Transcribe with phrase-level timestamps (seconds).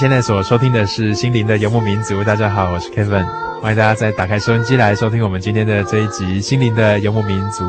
[0.00, 3.22] 现在所收听的是《心灵的游牧民族》，大家好，我是 Kevin，
[3.60, 7.66] 欢迎大家再打开收音机来收听我们今天的这一集《心灵的游牧民族》。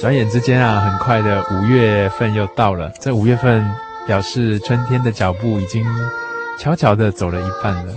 [0.00, 3.64] 转眼之间啊，很快的五月份又到了，这五月份
[4.08, 5.86] 表示春天的脚步已经
[6.58, 7.94] 悄悄的走了一半了。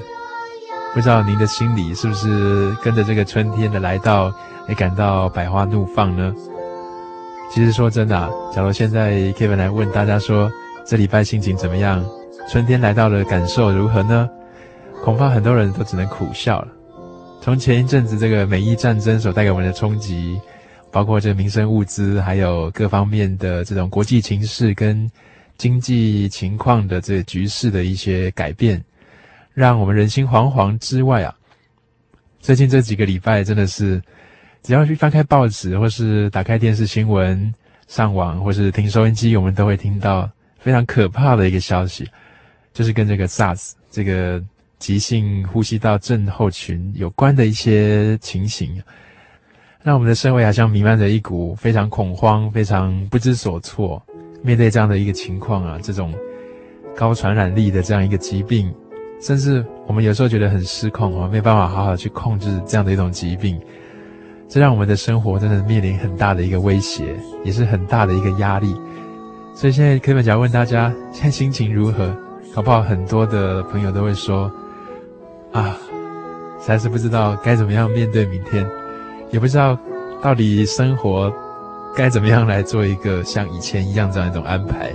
[0.93, 4.33] 不知道您的心里是不是跟着这个春天的来到，
[4.67, 6.33] 也感到百花怒放呢？
[7.51, 10.51] 其实说真的啊，假如现在 Kevin 来问大家说，
[10.85, 12.03] 这礼拜心情怎么样？
[12.51, 14.27] 春天来到的感受如何呢？
[15.03, 16.67] 恐怕很多人都只能苦笑了。
[17.41, 20.39] 从前一阵子这个美伊战争所带给我们的冲击，
[20.91, 25.09] 包括这民生物资，还有各方面的这种国际情势跟
[25.57, 28.83] 经济情况的这个局势的一些改变。
[29.59, 31.35] 让我们人心惶惶之外啊，
[32.39, 34.01] 最近这几个礼拜真的是，
[34.63, 37.53] 只要去翻开报纸，或是打开电视新闻、
[37.85, 42.09] 上网，或是听收音机，我们都会听到非常可怕的一个消息，
[42.71, 44.41] 就是跟这个 SARS 这个
[44.77, 48.81] 急性呼吸道症候群有关的一些情形，
[49.83, 54.01] 让我们的社会好像弥漫着一股非常恐慌、非常不知所措。
[54.41, 56.15] 面对这样的一个情况啊，这种
[56.95, 58.73] 高传染力的这样一个疾病。
[59.21, 63.59] 甚至我们有时候觉得很失控哦，没办法好好去控制这样的一种疾病，
[64.47, 68.75] 这让我们的生活真的面临很大的一个威胁，也是很大的一个压力。
[69.53, 72.15] 所以现在 Kevin 想问大家，现在心情如何？
[72.55, 74.51] 搞不好很多的朋友都会说，
[75.51, 75.77] 啊，
[76.59, 78.67] 实在是不知道该怎么样面对明天，
[79.31, 79.77] 也不知道
[80.21, 81.31] 到底生活
[81.95, 84.91] 该怎么样来做一个像以前一样这样一种安排。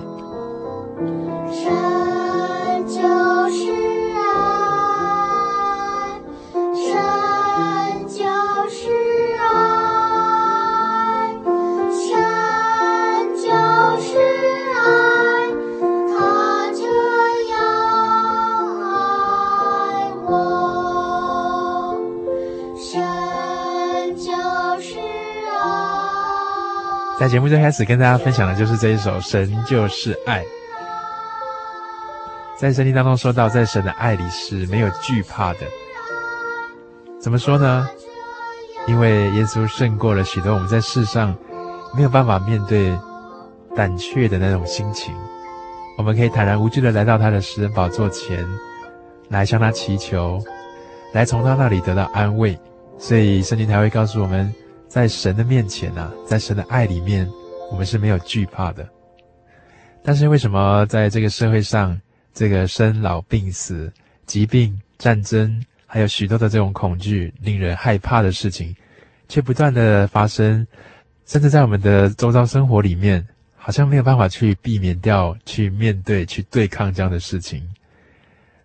[27.34, 30.40] 节目最开始跟大家分享的就是这一首《神就是爱》。
[32.56, 35.58] 在圣经当中说到，在神的爱里是没有惧怕的。
[37.20, 37.88] 怎么说呢？
[38.86, 41.34] 因为耶稣胜过了许多我们在世上
[41.96, 42.96] 没有办法面对
[43.74, 45.12] 胆怯的那种心情。
[45.98, 48.46] 我们可以坦然无惧的来到他的施恩宝座前，
[49.28, 50.40] 来向他祈求，
[51.12, 52.56] 来从他那里得到安慰。
[52.96, 54.54] 所以圣经才会告诉我们。
[54.94, 57.28] 在神的面前呢、啊，在神的爱里面，
[57.68, 58.88] 我们是没有惧怕的。
[60.04, 62.00] 但是为什么在这个社会上，
[62.32, 63.92] 这个生老病死、
[64.24, 68.72] 疾病、战争，还有许多的这种恐惧、令人害怕的事情，
[69.28, 70.64] 却不断的发生，
[71.26, 73.26] 甚至在我们的周遭生活里面，
[73.56, 77.68] 好像没有办法去避免掉、去面对、去对抗这样的事情？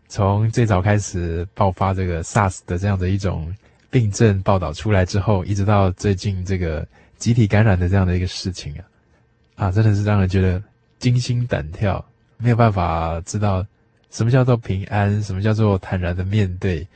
[0.07, 3.51] 从最早开始爆发这个 SARS 的这样的一种
[3.89, 6.87] 病症报道出来之后，一直到最近这个
[7.17, 10.61] 集体感染的这样的一个事情啊，啊，真的是让人觉得
[10.99, 12.03] 惊心胆跳，
[12.37, 13.65] 没有办法知道
[14.11, 16.87] 什么叫做平安，什么叫做坦然的面对。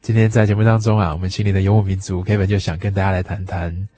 [0.00, 3.88] 今天在节目当中啊，我们心灵的游牧民族 Kevin 就想跟大家来谈谈，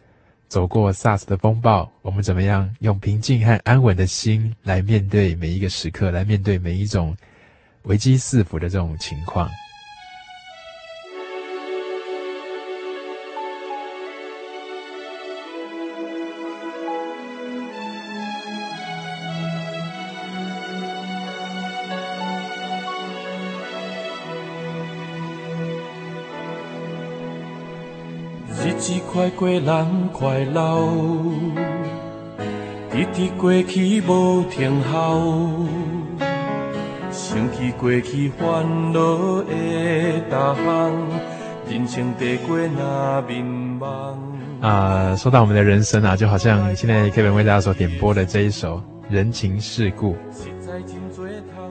[0.48, 7.16] 走过 SARS 的风暴，我们怎么样用平静和安稳的心来面对每一个时刻，来面对每一种
[7.84, 9.48] 危机四伏的这种情况。
[29.12, 30.88] 快过人快老，
[32.90, 35.66] 直直过去无停候，
[37.10, 40.92] 想起过去烦恼的大项，
[41.70, 43.42] 人生得过那迷
[43.80, 44.16] 茫。
[44.60, 48.78] 啊，说到我们的人生啊，就好像现在 Kevin 为大家所点播的这一首
[49.08, 50.14] 《人情世故》，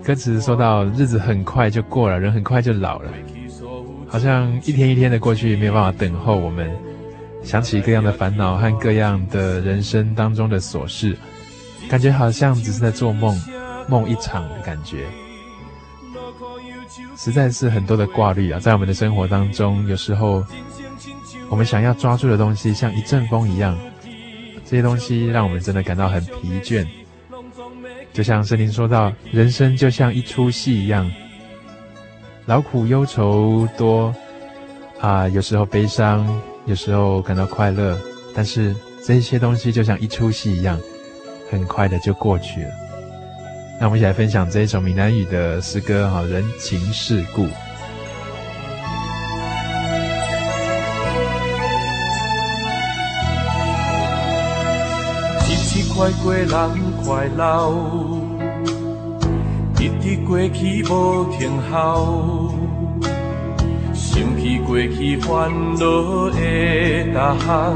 [0.04, 3.12] 歌词说到日子很快就过了，人很快就老了，
[4.08, 6.72] 好像一天一天的过去，没有办法等候我们。
[7.44, 11.16] 想起各样的烦恼和各样的人生当中的琐事，
[11.90, 13.40] 感觉好像只是在做梦，
[13.88, 15.06] 梦一场的感觉。
[17.16, 20.44] 实在是很多的挂虑啊，在我们的生活当中，有时候
[21.50, 23.78] 我们想要抓住的东西像一阵风一样，
[24.66, 26.88] 这些东西让我们真的感到很疲倦。
[28.13, 31.10] 就像圣经说到，人生就像一出戏一样，
[32.45, 34.13] 劳苦忧愁多
[35.00, 36.25] 啊，有时候悲伤。
[36.65, 37.98] 有时候感到快乐，
[38.33, 38.74] 但是
[39.06, 40.80] 这些东西就像一出戏一样，
[41.51, 42.69] 很快的就过去了。
[43.81, 47.44] 那我们一起来分享这一首闽南语的诗歌哈，《人情世故》。
[55.50, 56.48] 日子快过人
[57.04, 57.74] 快老，
[59.80, 62.62] 一直过去无停候。
[64.13, 66.38] 想起过去烦恼的
[67.15, 67.74] 大项，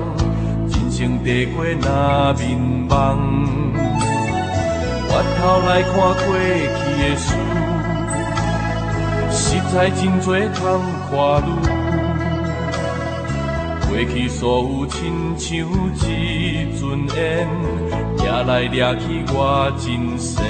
[0.70, 2.56] 人生地过那迷
[2.88, 2.94] 茫。
[5.10, 7.26] 回头来看过去的事，
[9.32, 9.42] 实
[9.74, 10.62] 在真多通
[11.10, 11.12] 看
[11.42, 11.50] 路。
[13.90, 14.96] 过去所有亲
[15.40, 15.48] 像
[15.96, 16.80] 一阵
[17.18, 17.18] 烟，
[18.20, 19.36] 掠来掠去我
[19.80, 19.86] 真
[20.20, 20.46] 神。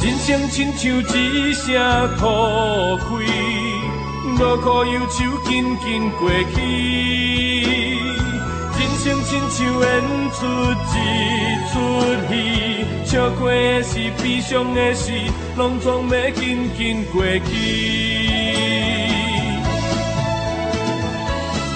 [0.00, 0.80] 人生亲像
[1.18, 1.74] 一声
[2.16, 2.20] 土
[2.98, 3.51] 开。
[4.38, 6.56] 劳苦忧愁紧紧过去，
[8.78, 9.82] 人生亲像演
[10.32, 10.38] 出
[10.88, 10.92] 一
[11.70, 11.74] 出
[12.28, 12.32] 戏，
[13.04, 15.12] 笑过的事，悲伤的事，
[15.56, 17.50] 拢总要紧紧过去。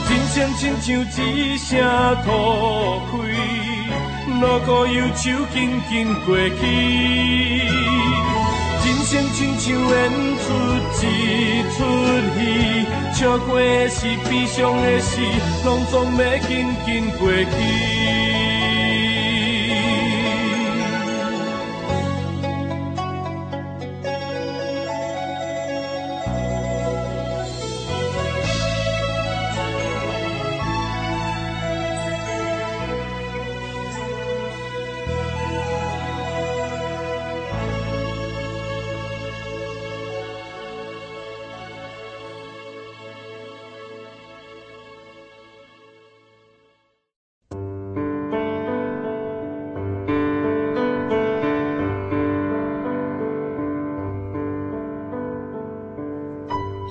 [0.09, 0.87] 人生亲像
[1.25, 1.79] 一声
[2.25, 2.29] 土
[3.11, 3.15] 开，
[4.41, 6.63] 劳苦忧愁紧紧过去。
[8.85, 11.85] 人生亲像演出一出
[12.39, 12.41] 戏，
[13.15, 15.21] 笑过的是，悲伤的事，
[15.65, 18.06] 拢总要紧紧过去。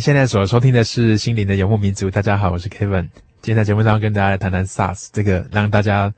[0.00, 3.02] 现在所收听的是《心灵的游牧民族》，大家好，我是 Kevin。
[3.42, 6.10] 今天在节目上跟大家来谈谈 SARS 这个让大家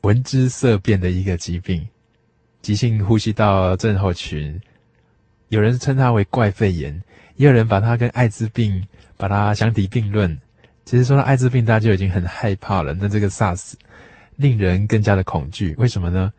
[0.00, 1.86] 闻之色变的一个疾病——
[2.62, 4.58] 急性呼吸道症候群。
[5.50, 6.98] 有人称它为怪肺炎，
[7.36, 8.82] 也有人把它跟艾滋病
[9.18, 10.38] 把它相提并论。
[10.86, 12.94] 其实说到艾滋病，大家就已经很害怕了。
[12.94, 13.74] 那这个 SARS
[14.36, 16.32] 令人更加的恐惧，为什么呢？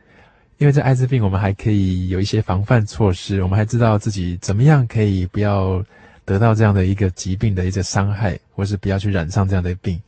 [0.58, 5.86] 因为这艾滋病，我们还可以有一些防范措施，我们还知道自己怎么样可以不要
[6.26, 10.02] 得到这样的一个疾病的一个伤害，或是不要去染上这样的病，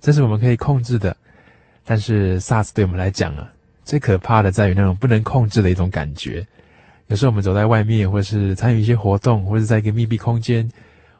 [0.00, 1.16] 这是我们可以控制的。
[1.84, 3.52] 但是 SARS 对我们来讲啊，
[3.84, 6.46] 最可怕的在于那种不能控制的一种感觉。
[7.06, 10.68] 有时候我们走在外面，或是参与一些活动，或是在一个密闭空间，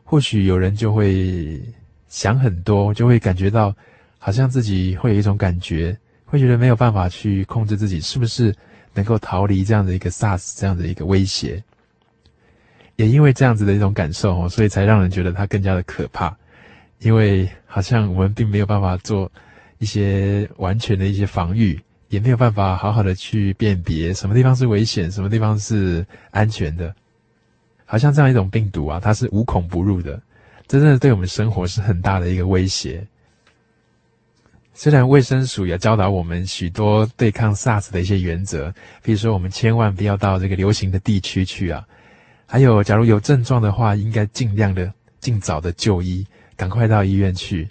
[0.02, 1.60] 或许有人就会
[2.08, 3.74] 想很多，就会感觉到
[4.18, 5.96] 好像自己会有一种感觉。
[6.28, 8.52] 会觉得没有办法去控制自己，是不是
[8.92, 11.62] 能够逃离这样的一个 SARS 这样的一个威胁？
[12.96, 16.36] 也因为这样子的一种感受哦，所以才让人觉得它更加的可怕。
[17.00, 19.30] 因为好像我们并没有办法做
[19.78, 26.94] 一些完全的一些防御，也没有办法好好的去辨别什么地方是危险，什么地方是安全的。
[27.84, 30.20] 好像这样一种病毒啊，它是无孔不入的，
[30.66, 33.06] 真正的对我们生活是很大的一个威胁。
[34.72, 41.86] 虽然卫生署也教导我们许多对抗 SARS 的一些原则，比如说我们千万不要到这个流行的地区去啊，
[42.46, 46.24] 还有假如有症状的话，应该尽量的尽早的就医，
[46.56, 47.68] 赶快到医院去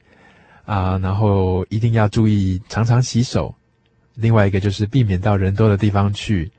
[0.66, 3.54] 啊，然后一定要注意常常洗手。
[4.16, 6.52] 另外一个就是避免到人多的地方去。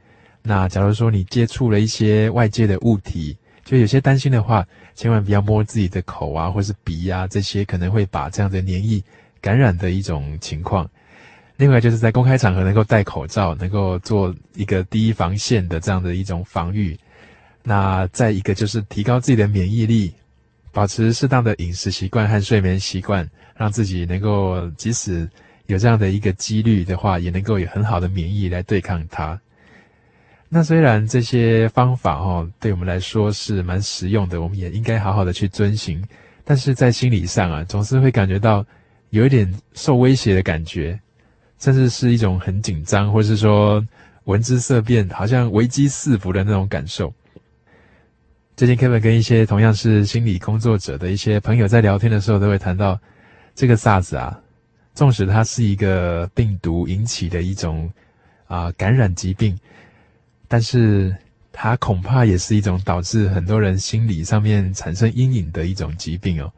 [0.43, 9.03] 那假如说你接触了一些外界的物体，就有些担心的话，千万不要摸自己的口啊，或是鼻啊，这些可能会把这样的黏液。
[9.41, 10.89] 感染的一种情况，
[11.57, 16.99] 另外就是在公开场合能够戴口罩，能够做一个第一防线的这样的一种防御。
[17.69, 20.15] 那再一个就是提高自己的免疫力，
[20.71, 25.29] 保持适当的饮食习惯和睡眠习惯，让自己能够即使
[25.67, 29.41] 有这样的一个几率的话，也能够有很好的免疫来对抗它。
[30.49, 36.01] 那虽然这些方法哦，对我们来说是蛮实用的，我们也应该好好的去遵循，
[36.45, 38.65] 但是在心理上啊，总是会感觉到。
[39.11, 40.99] 有一点受威胁的感觉，
[41.61, 43.83] 甚至是一种很紧张，或是说
[44.25, 47.15] 闻之色变，好像危机四伏的那种感受。
[48.57, 52.99] 最近 Kevin 跟一些同样是心理工作者的一些朋友在聊天的时候，都会谈到
[53.55, 54.41] 这个 SARS 啊，
[54.95, 57.93] 纵使它是一个病毒引起的一种
[58.47, 59.55] 啊感染疾病，
[60.49, 61.15] 但是
[61.53, 66.51] 它恐怕也是一种导致很多人心理上面产生阴影的一种疾病哦。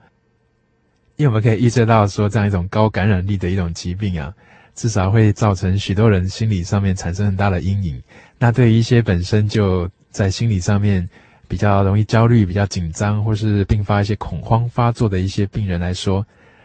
[1.16, 4.32] 因为我们可以预测到，说这样一种高感染力的一种疾病啊，
[4.72, 8.00] 至少会造成许多人心理上面产生很大的阴影。
[8.38, 11.08] 那对于一些本身就在心理上面
[11.48, 16.24] 比较容易焦虑、比较紧张，或是并发一些恐慌发作的一些病人来说，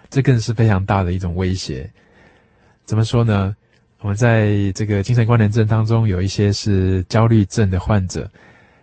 [0.09, 1.89] 这更是非常大的一种威胁。
[2.85, 3.55] 怎么说呢？
[4.01, 8.29] 我们在这个精神关联症当中，有一些是焦虑症的患者，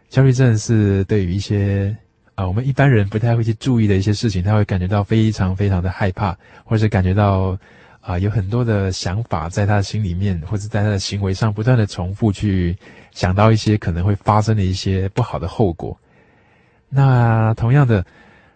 [0.08, 1.96] 焦虑症是对于一些。
[2.36, 7.58] 啊，我们一般人不太会去注意的一些事情，他会感觉到非常非常的害怕，或者感觉到
[8.00, 12.76] 啊，有很多的想法在他的心里面，或者在他的行为上不断的重复去
[13.12, 15.96] 想到一些可能会发生的一些不好的后果。
[16.88, 18.04] 那同样的，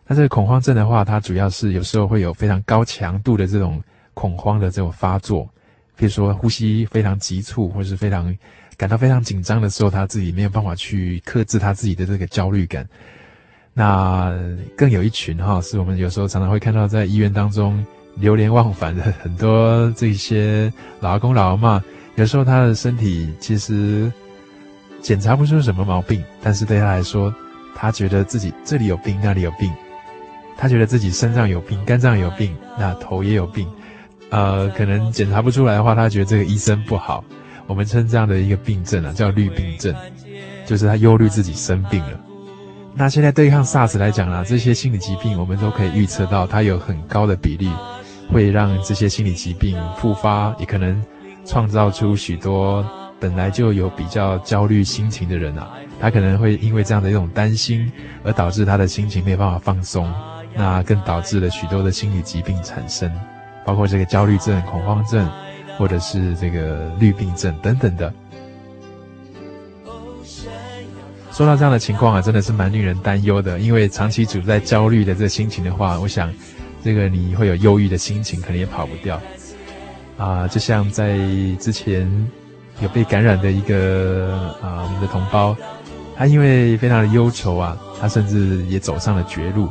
[0.06, 3.82] 那这个恐慌症的话，它主要是有时候会有非常高强度的这种
[4.14, 5.48] 恐慌的这种发作，
[5.94, 8.36] 比如说呼吸非常急促，或是非常
[8.76, 12.88] 感到非常紧张的时候，他自己没有办法去克制他自己的这个焦虑感。
[13.74, 14.32] 那
[14.76, 17.84] 更有一群哈，是我们有时候常常会看到在医院当中
[18.16, 21.83] 流连忘返的很多这些老阿公老阿嬷，
[22.16, 24.11] 有时候他的身体其实
[25.00, 27.35] 检查不出什么毛病，但是对他来说，
[27.75, 29.73] 他觉得自己这里有病，那里有病，
[30.56, 33.66] 他觉得自己身上有病，肝脏有病，那头也有病，
[34.30, 37.25] 呃，可能检查不出来的话，他觉得这个医生不好。
[37.66, 39.94] 我们称这样的一个病症啊，叫虑病症，
[40.66, 42.21] 就是他忧虑自己生病了。
[42.94, 47.71] 那现在对抗 SARS 来讲啊，这些心理疾病我们都可以预测到，它有很高的比例
[48.33, 51.02] 会让这些心理疾病复发，也可能
[51.45, 52.85] 创造出许多
[53.21, 57.90] 本来就有比较焦虑心情的人啊，他可能会因为这样的一种担心，
[58.23, 60.12] 而导致他的心情没有办法放松，
[60.54, 63.11] 那更导致了许多的心理疾病产生，
[63.64, 65.31] 包括这个焦虑症、恐慌症，
[65.78, 68.12] 或者是这个绿病症等等的。
[71.33, 73.59] 说到这样的情况啊，真的是蛮令人担忧的。
[73.59, 76.33] 因为长期处在焦虑的这心情的话，我想，
[76.85, 79.19] 这个你会有忧郁的心情，可能也跑不掉。
[80.19, 81.17] 啊，就像在
[81.59, 82.07] 之前
[82.83, 85.57] 有被感染的一个啊，我们的同胞，
[86.14, 89.67] 他因为非常的忧愁啊，他甚至也走上了绝路。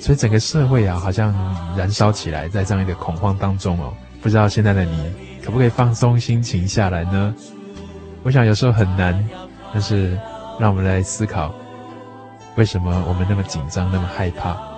[0.00, 1.34] 所以整个社会啊，好像
[1.76, 3.92] 燃烧起来，在这样一个恐慌当中哦。
[4.22, 5.12] 不知道现在的你
[5.44, 7.34] 可不可以放松心情下来呢？
[8.22, 9.22] 我想有时候很难，
[9.70, 10.18] 但是
[10.58, 11.54] 让我们来思考，
[12.56, 14.71] 为什么我们那么紧张，那么害怕？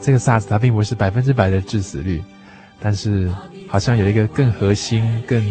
[0.00, 2.22] 这个 SARS 它并不是百分之百的致死率，
[2.80, 3.30] 但是
[3.68, 5.42] 好像有一个更核心、更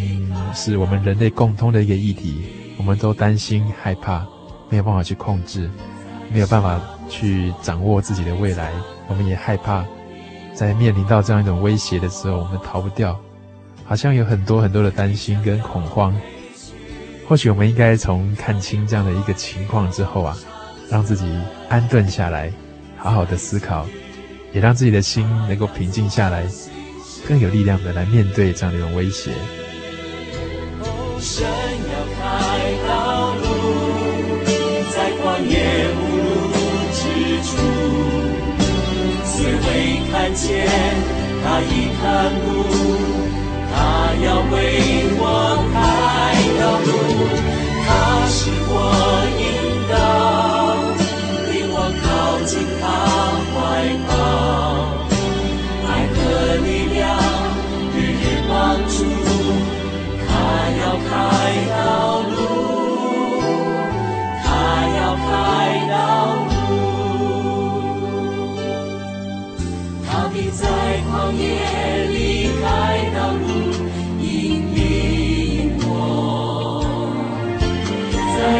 [0.53, 2.43] 是我们人类共通的一个议题，
[2.77, 4.25] 我们都担心、害怕，
[4.69, 5.69] 没有办法去控制，
[6.31, 8.71] 没有办法去掌握自己的未来。
[9.07, 9.85] 我们也害怕，
[10.53, 13.19] 在面临到这样一种威胁的时候，我们逃不掉。
[13.85, 16.15] 好像有很多很多的担心跟恐慌，
[17.27, 20.37] 或许我们应该从看清这样的一个情况之后啊，
[20.89, 21.25] 让自己
[21.69, 22.51] 安顿下来，
[22.97, 23.87] 好好的思考，
[24.53, 26.45] 也让自己的心能够平静下来，
[27.27, 29.31] 更有力量的来面对这样的一种威胁。
[31.19, 32.21] 神要开
[32.87, 33.43] 道路，
[34.91, 35.53] 在旷野
[35.95, 35.99] 无
[36.47, 36.55] 路
[36.93, 36.99] 之
[37.43, 37.49] 处，
[39.25, 39.67] 虽未
[40.11, 40.65] 看见，
[41.43, 42.03] 他已看
[42.45, 42.47] 顾。
[43.71, 43.75] 他
[44.25, 44.55] 要为
[45.19, 45.23] 我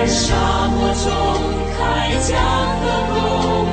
[0.09, 1.05] 沙漠中
[1.77, 2.35] 开疆
[2.81, 3.68] 河供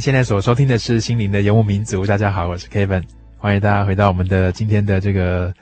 [0.00, 2.06] 现在所收听的是心灵的游牧民族。
[2.06, 3.04] 大家好，我是 Kevin，
[3.36, 5.52] 欢迎大家回到我们的今天的这个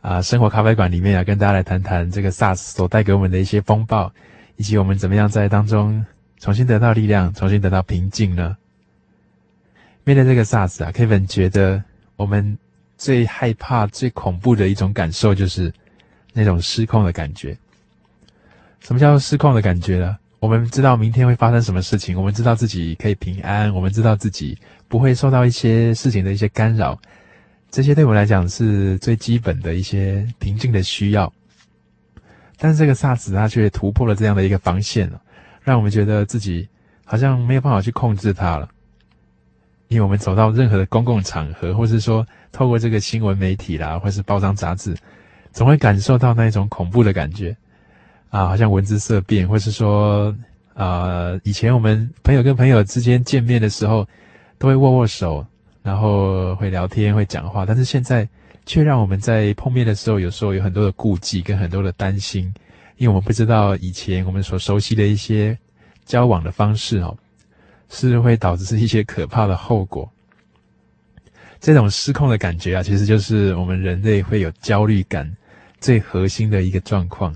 [0.00, 4.10] 啊、生活咖啡馆里面啊，跟大家来谈谈这个 SARS 所带给我们的一些风暴，
[4.56, 6.02] 以及我们怎么样在当中
[6.38, 8.56] 重新得到力量，重新得到平静呢？
[10.04, 11.84] 面对这个 SARS 啊，Kevin 觉得
[12.16, 12.56] 我们
[12.96, 15.70] 最害怕、最恐怖的一种感受就是
[16.32, 17.54] 那种失控的感觉。
[18.80, 20.16] 什么叫失控的感觉呢？
[20.44, 27.00] 我们知道明天会发生什么事情，我们知道自己可以平安，我们知道自己不会受到一些事情的一些干扰，
[27.70, 31.32] 这些对我们来讲是最基本的一些平静的需要。
[32.58, 35.18] 但是这个 SARS 它却突破了这样的一个防线了，
[35.62, 36.68] 让我们觉得自己
[37.06, 38.68] 好像没有办法去控制它了。
[39.88, 44.94] 因为我们走到任何的公共场合，或是说透过这个新闻媒体啦，或是报章杂志，
[45.52, 47.56] 总会感受到那一种恐怖的感觉。
[48.34, 50.34] 啊，好像闻之色变，或是说，
[50.74, 54.04] 啊，以前我们朋友跟朋友之间见面的时候，
[54.58, 55.46] 都会握握手，
[55.84, 58.28] 然后会聊天，会讲话，但是现在
[58.66, 62.52] 却让我们在碰面的时候，有时候有很多的顾忌跟很多的担心，
[62.96, 65.56] 因为我们不知道以前我们所熟悉的一些
[66.04, 67.16] 交往的方式哦，
[67.88, 70.10] 是会导致一些可怕的后果。
[71.60, 75.36] 这种失控的感觉啊，其实就是我们人类会有焦虑感
[75.78, 77.32] 最核心的一个状况。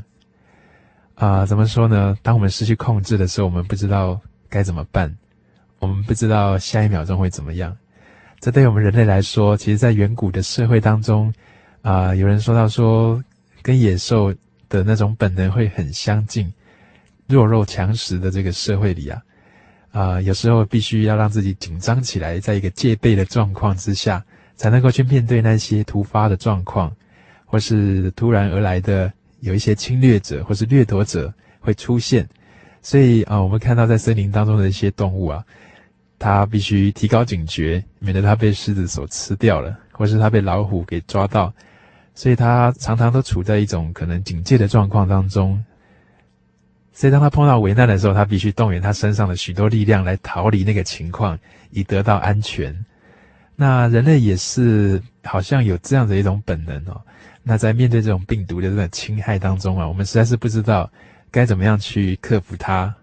[1.18, 2.16] 啊、怎么说呢？
[2.22, 5.12] 当我们失去控制的时候，我们不知道该怎么办，
[5.81, 7.76] 我们不知道下一秒钟会怎么样。
[8.38, 11.35] 这对我们人类来说，其实，在远古的社会当中，
[11.83, 13.20] 啊、有人说到说，
[13.62, 14.33] 跟野兽
[14.68, 16.52] 的那种本能会很相近，
[17.26, 19.22] 弱肉强食的这个社会里啊，
[19.90, 26.92] 啊、有时候必须要让自己紧张起来，在一个戒备的状况之下，才能够去面对那些突发的状况，
[27.44, 29.12] 或是突然而来的。
[29.40, 32.29] 有一些侵略者或是掠夺者会出现，
[32.83, 35.44] 所以啊，我们看到在森林当中的一些动物啊，
[36.18, 41.53] 它必须提高警觉，免得它被狮子所吃掉了，或是它被老虎给抓到。
[42.14, 45.64] 所以它常常都处在一种可能警戒的状况当中。
[46.92, 51.38] 所以当它碰到危难的时候，它必须动员它身上的许多力量来逃离那个情况，
[51.70, 52.85] 以得到安全。
[53.55, 57.01] 那人类也是好像有这样的一种本能哦。
[57.48, 60.88] 那在面对这种病毒的这种侵害当中啊，我们实在是不知道。
[61.30, 62.94] 该怎么样去克服它，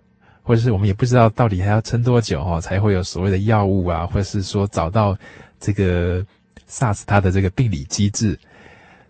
[0.41, 5.15] 或者是我们也不知道到底还要撑多久哦，才会有所谓的药物啊，或者是说找到
[5.59, 6.25] 这个
[6.67, 8.35] SARS 它的这个病理机制。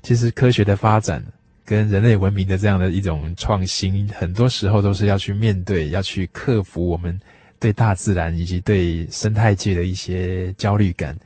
[0.03, 1.23] 其实科学的发展
[1.63, 7.17] 跟人类文明的这样的一种创新，很多时候都是要去面对，要去克服我们
[7.57, 11.17] 对大自然以及对生态界的一些焦虑感。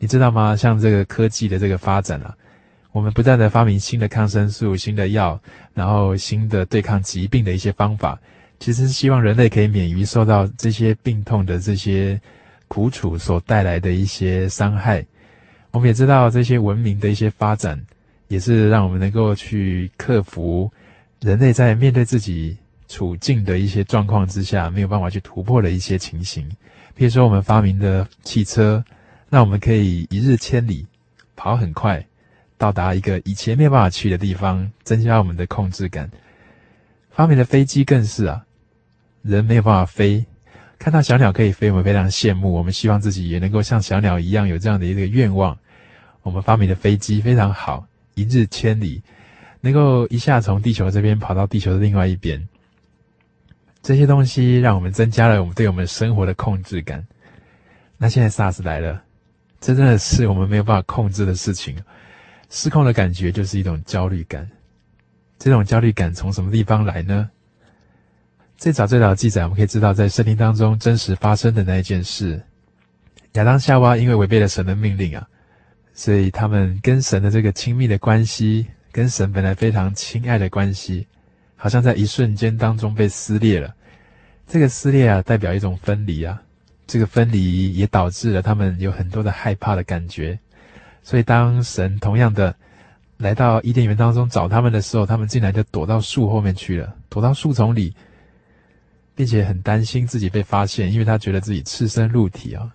[0.00, 0.56] 你知道吗？
[0.56, 2.36] 像这个科技的这个发展啊。
[2.96, 5.38] 我们不断的发明新的抗生素、新的药，
[5.74, 8.18] 然后新的对抗疾病的一些方法，
[8.58, 12.18] 其实是希望人类可以免于受到这些病痛的这些
[12.68, 15.04] 苦楚所带来的一些伤害。
[15.72, 17.78] 我们也知道这些文明的一些发展，
[18.28, 20.72] 也是让我们能够去克服
[21.20, 22.56] 人类在面对自己
[22.88, 26.48] 处境的一些状况之下没有办法去突破的一些情形。
[26.94, 28.82] 比如说，我们发明的汽车，
[29.28, 30.86] 那我们可以一日千里，
[31.36, 32.02] 跑很快。
[32.58, 36.10] 到达一个以前没有办法去的地方，增加我们的控制感。
[37.10, 38.44] 发明的飞机更是啊，
[39.22, 40.24] 人没有办法飞，
[40.78, 42.52] 看到小鸟可以飞，我们非常羡慕。
[42.52, 45.56] 我们希望自己也能够像小鸟一样有这样的一个愿望。
[46.22, 49.02] 我们发明的飞机非常好，一日千里，
[49.60, 52.48] 能够一下从地球这边跑到地球的另外一边。
[53.82, 57.06] 这些东西让我们增加了我们对我们生活的控制感。
[57.96, 59.02] 那现在 SARS 来了，
[59.60, 61.76] 这真的是我们没有办法控制的事情。
[62.48, 64.48] 失控的感觉就是一种焦虑感，
[65.38, 67.30] 这种焦虑感从什么地方来呢？
[68.56, 72.42] 最早最早的记载，我们可以知道，在圣经当中真实发生的那一件事：
[73.32, 75.28] 亚当夏娃因为违背了神的命令啊，
[75.92, 81.06] 所以他们跟神的这个亲密的关系，跟神本来非常亲爱的关系，
[81.54, 83.74] 好像在一瞬间当中被撕裂了。
[84.46, 86.40] 这个撕裂啊，代表一种分离啊，
[86.86, 90.38] 这个分离也导致了他们有很多的害怕的感觉。
[91.06, 92.52] 所以，当神同样的
[93.18, 97.94] 来到伊甸园当中找他们的时候，他们竟然就躲到树后面去了，躲到树丛里，
[99.14, 102.74] 并且很担心自己被发现，因为他觉得自己赤身露体啊。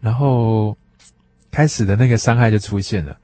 [0.00, 0.74] 然后，
[1.50, 3.14] 开始的那个伤害就出现了。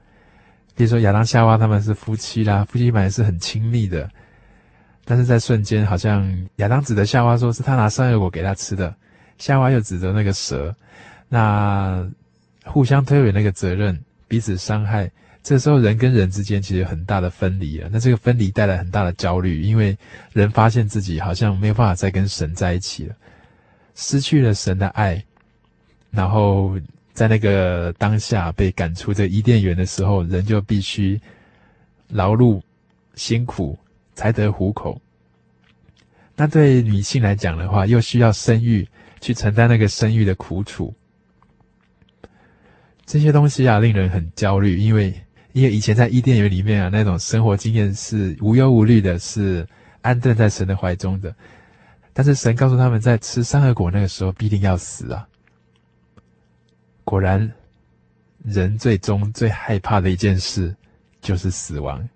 [0.75, 4.07] 比如说，亚当夏娃他们是夫妻啦，夫妻本来是很亲密的，
[5.05, 8.93] 但是在瞬间，好像亚当指责夏娃说是他拿善恶果给他吃的，
[9.39, 10.75] 夏娃又指责那个蛇，
[11.29, 12.07] 那。
[12.67, 15.09] 互相推诿那个责任，彼此伤害。
[15.41, 17.89] 这时候人跟人之间其实有很大的分离了。
[17.89, 19.97] 那这个分离带来很大的焦虑，因为
[20.33, 23.15] 人发现自己好像没有办法再跟神在一起了，
[23.95, 25.23] 失去了神的爱。
[26.11, 26.77] 然后
[27.13, 31.19] 在那个当下被赶出这伊甸园的时候，人就必须
[32.09, 32.61] 劳碌
[33.15, 33.77] 辛苦
[34.15, 34.99] 才得糊口。
[36.35, 38.85] 那对女性来讲的话，又需要生育，
[39.21, 40.93] 去承担那个生育的苦楚。
[43.07, 45.13] 这些东西啊，令人很焦虑，因为
[45.53, 49.65] 因为以前在伊甸园里面啊，那种生活经验是无忧无虑的，是
[50.01, 51.33] 安顿在神的怀中的。
[52.11, 55.25] 但是神告诉他们在吃善恶果那个时候必定要死啊！
[57.05, 57.49] 果然，
[58.43, 60.75] 人最终最害怕的一件事
[61.21, 62.09] 就是死亡。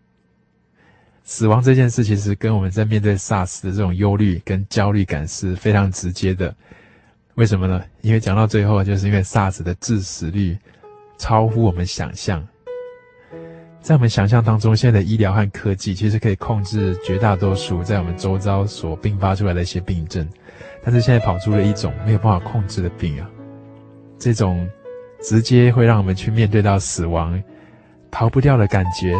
[1.24, 6.54] 死亡这件事其实跟我们在面对 SARS 的这种忧虑跟焦虑感是非常直接的。
[7.36, 7.82] 为什么呢？
[8.02, 10.58] 因为讲到最后，就是因为 SARS 的致死率。
[11.22, 12.44] 超乎我们想象，
[13.80, 20.28] 在我们想象当中，现在的医疗和科技其实可以控制绝大多数在我们周遭所并发出来的一些病症，
[20.84, 23.30] 但是现在跑出了一种没有办法控制的病啊！
[24.18, 24.68] 这种
[25.22, 27.40] 直接会让我们去面对到死亡、
[28.10, 29.14] 逃不掉的感觉，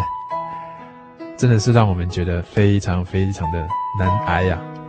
[1.38, 3.60] 真的是让我们觉得非常非常的
[4.00, 4.81] 难挨呀、啊。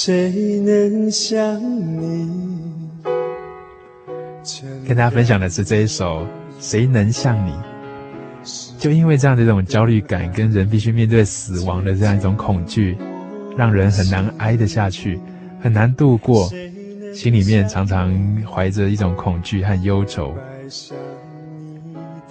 [0.00, 2.70] 谁能想你
[4.86, 6.22] 跟大家分享的是这一首
[6.60, 7.50] 《谁能像你》。
[8.78, 12.96] 就因为这样的一种焦虑感，跟人必须面对死亡的这样一种恐惧，
[13.56, 15.18] 让人很难挨得下去，
[15.60, 16.48] 很难度过，
[17.12, 20.32] 心里面常常怀着一种恐惧和忧愁。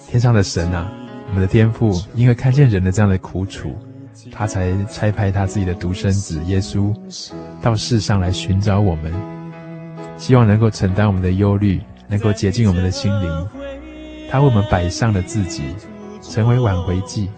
[0.07, 0.89] 天上的神啊，
[1.27, 3.75] 我们的天父，因为看见人的这样的苦楚。
[4.31, 6.93] 他才差派他自己的独生子耶稣
[7.61, 9.13] 到世上来寻找我们，
[10.17, 13.47] 希望能够承担我们的忧虑，能够洁净我们的心灵，
[14.29, 15.63] 他为我们摆上了自己，
[16.21, 17.29] 成为挽回祭，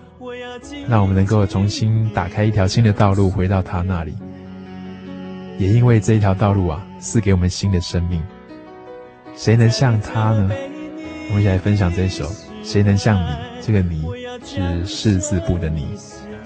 [0.87, 4.15] 让我们能够重新打开一条新的道路，回到他那里。
[5.57, 8.21] 也因为这一条道路啊，赐给我们新的生命。
[9.35, 10.49] 谁能像他呢？
[11.29, 12.29] 我们一起来分享这首。
[12.63, 13.29] 谁能像你？
[13.61, 14.05] 这个你
[14.45, 15.97] 是士字部的你。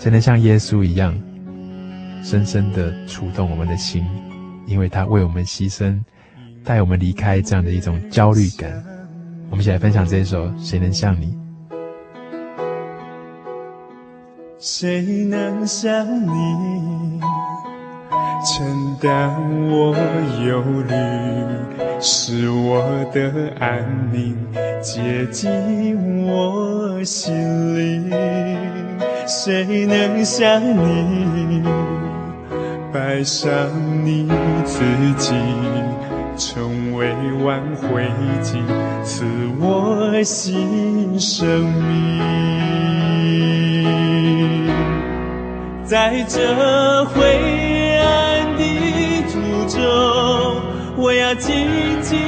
[0.03, 1.17] 谁能像耶稣一样，
[2.21, 4.05] 深深的触动我们的心？
[4.65, 5.97] 因为他为我们牺牲，
[6.61, 8.83] 带我们离开这样的一种焦虑感。
[9.49, 10.51] 我们一起来分享这一首。
[10.57, 11.33] 谁能像你？
[14.59, 17.21] 谁能像你？
[18.45, 19.33] 承担
[19.69, 19.95] 我
[20.45, 20.93] 忧虑，
[22.01, 24.35] 使我的安宁
[24.81, 27.33] 接近我心
[27.79, 28.11] 里。
[29.25, 31.63] 谁能像你，
[32.93, 33.49] 爱上
[34.03, 34.27] 你
[34.65, 34.83] 自
[35.17, 35.33] 己，
[36.37, 37.07] 成为
[37.43, 38.05] 挽回
[38.41, 38.61] 祭，
[39.03, 39.25] 赐
[39.59, 42.19] 我新生命，
[45.83, 48.63] 在这灰暗的
[49.31, 49.39] 途。
[49.65, 49.79] 中，
[50.97, 51.67] 我要紧
[52.01, 52.19] 紧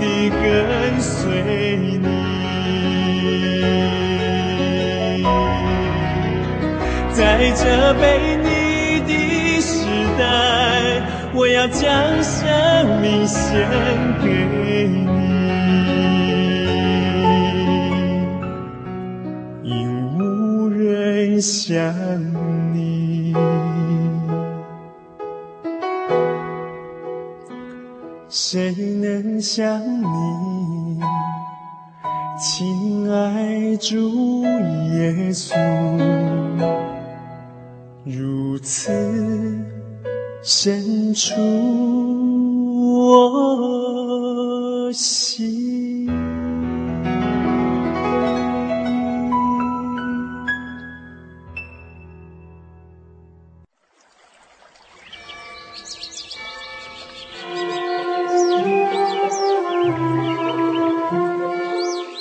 [0.00, 1.97] 地跟随你，
[7.38, 9.86] 在这悖逆的时
[10.18, 11.00] 代，
[11.32, 13.64] 我要将生命献
[14.20, 14.26] 给
[14.88, 15.06] 你，
[19.62, 21.94] 因无人像。
[28.28, 31.00] 谁能像你，
[32.36, 35.54] 亲爱主耶稣，
[38.10, 38.90] 如此
[40.42, 41.34] 深处
[43.04, 46.08] 我心。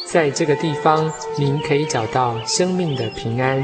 [0.06, 3.64] 在这个地方，您可以找到生命的平安。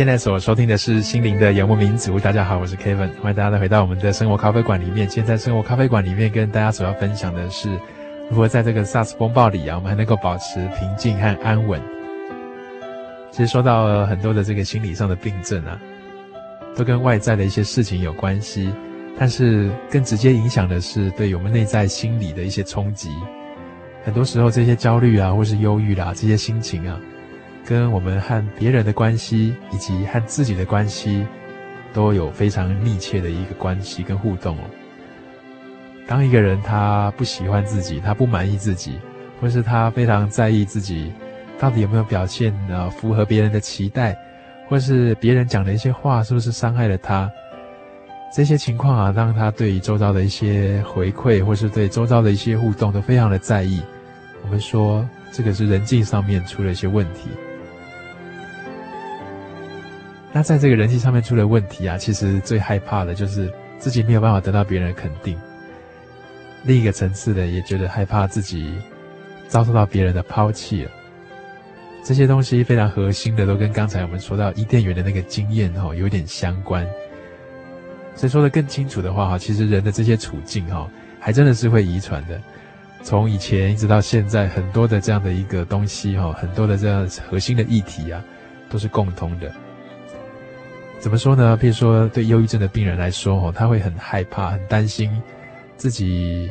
[0.00, 2.18] 现在所收听的是《心灵的游牧民族》。
[2.22, 5.06] 大家好，我是 Kevin，欢迎大家回到我们的生活咖啡馆里面。
[5.10, 7.68] 现在生活咖啡馆里面跟大家所要分享的是，
[8.30, 11.78] 如何在这个 SARS 风暴里啊，我们还能够保持平静和安稳。
[13.30, 15.78] 其实说到很多的这个心理上的病症啊，
[16.74, 18.72] 都跟外在的一些事情有关系，
[19.18, 23.10] 但是更直接影响的是对我们内在心理的一些冲击。
[24.02, 26.98] 很多时候，这些焦虑啊，或是忧郁啦、啊，这些心情啊。
[27.64, 31.26] 跟我们和别人的关系，以及和自己的关系，
[31.92, 34.62] 都有非常密切的一个关系跟互动哦。
[36.06, 38.98] 当一个人他不喜欢自己，他不满意自己，
[39.40, 41.12] 或是他非常在意自己
[41.58, 44.16] 到底有没有表现呃符合别人的期待，
[44.68, 47.30] 或是别人讲的一些话是不是伤害了他，
[48.34, 53.80] 这些情况啊，让他对于周遭的一些回馈，或是对周遭的一些互动都非常的在意。
[54.42, 57.28] 我们说这个是人际上面出了一些问题。
[60.32, 65.36] 那在这个人际上面出了问题啊，其实最害怕的就是自己没有办法得到别人的肯定。
[66.64, 68.72] 另一个层次的也觉得害怕自己
[69.48, 70.90] 遭受到别人的抛弃了。
[72.04, 76.86] 这些东西非常核心的，都跟刚才我们说到伊甸园的那个经验哈有点相关。
[78.14, 80.88] 所以说的更清楚的话哈，其实人的这些处境哈，
[81.18, 82.40] 还真的是会遗传的。
[83.02, 88.22] 从以前一直到现在，很多的这样的一个东西哈，很多的这样核心的议题啊，
[88.68, 89.50] 都是共通的。
[91.00, 91.56] 怎么说呢？
[91.56, 95.10] 比如说，对忧郁症的病人来说，哦，他会很害怕、很担心
[95.78, 96.50] 自己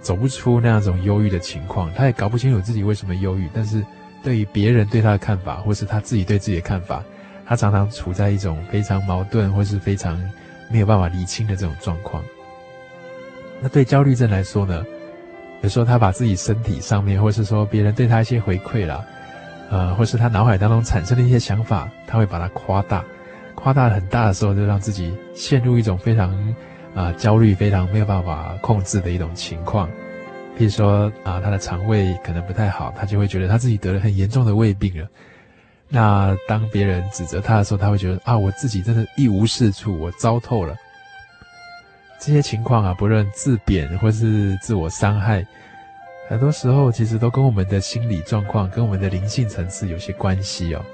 [0.00, 1.92] 走不出那样种忧郁的情况。
[1.92, 3.84] 他也搞不清楚自己为什么忧郁，但是
[4.22, 7.02] 对于别人对他的看法，或是他自己对自己的看法，
[7.44, 10.16] 他常常处在一种非常矛盾或是非常
[10.70, 12.22] 没有办法厘清的这种状况。
[13.60, 14.84] 那对焦虑症来说呢，
[15.62, 19.04] 有时候他把自己身体上面，或是说别人对他一些回馈啦，
[19.68, 23.04] 呃，或是他脑海当中产生的一些想法，他会把它夸大，
[23.58, 26.54] 夸大很大的时候，就让自己陷入一种非常
[26.94, 29.88] 啊、焦虑、非常没有办法控制的一种情况。
[30.56, 35.08] 譬如说啊、他的肠胃可能不太好，他就会觉得他自己得了很严重的胃病了。
[35.88, 40.74] 那当别人指责他的时候，他会觉得啊，我自己真的一无是处，我糟透了。
[42.20, 45.44] 这些情况啊，不论自贬或是自我伤害，
[46.28, 50.84] 很多时候其实都跟我们的心理状况、跟我们的灵性层次有些关系哦。